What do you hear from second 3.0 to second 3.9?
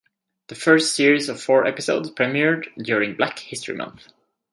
Black History